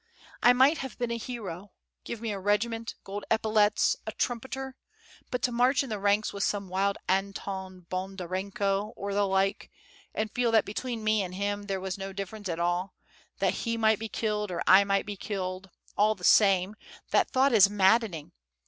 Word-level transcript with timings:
I 0.41 0.51
might 0.51 0.79
have 0.79 0.97
been 0.97 1.11
a 1.11 1.17
hero: 1.19 1.73
give 2.05 2.21
me 2.21 2.31
a 2.31 2.39
regiment, 2.39 2.95
gold 3.03 3.23
epaulets, 3.29 3.95
a 4.07 4.11
trumpeter, 4.11 4.75
but 5.29 5.43
to 5.43 5.51
march 5.51 5.83
in 5.83 5.91
the 5.91 5.99
ranks 5.99 6.33
with 6.33 6.43
some 6.43 6.69
wild 6.69 6.97
Anton 7.07 7.81
Bondarenko 7.87 8.93
or 8.95 9.13
the 9.13 9.27
like, 9.27 9.69
and 10.15 10.31
feel 10.33 10.51
that 10.53 10.65
between 10.65 11.03
me 11.03 11.21
and 11.21 11.35
him 11.35 11.67
there 11.67 11.79
was 11.79 11.99
no 11.99 12.13
difference 12.13 12.49
at 12.49 12.59
all 12.59 12.95
that 13.37 13.53
he 13.61 13.77
might 13.77 13.99
be 13.99 14.09
killed 14.09 14.49
or 14.49 14.63
I 14.65 14.83
might 14.83 15.05
be 15.05 15.15
killed 15.17 15.69
all 15.95 16.15
the 16.15 16.23
same, 16.23 16.75
that 17.11 17.29
thought 17.29 17.53
is 17.53 17.69
maddening. 17.69 18.31